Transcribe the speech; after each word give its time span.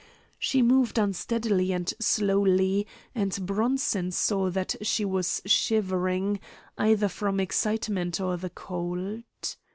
She 0.39 0.63
moved 0.63 0.97
unsteadily 0.97 1.71
and 1.71 1.93
slowly, 1.99 2.87
and 3.13 3.45
Bronson 3.45 4.09
saw 4.09 4.49
that 4.49 4.75
she 4.81 5.05
was 5.05 5.43
shivering, 5.45 6.39
either 6.75 7.07
from 7.07 7.39
excitement 7.39 8.19
or 8.19 8.35
the 8.37 8.49
cold. 8.49 9.21